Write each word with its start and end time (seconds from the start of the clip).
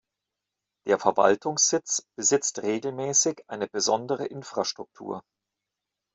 Der 0.87 0.97
Verwaltungssitz 0.97 2.07
besitzt 2.15 2.63
regelmäßig 2.63 3.43
eine 3.49 3.67
besondere 3.67 4.25
Infrastruktur. 4.25 5.21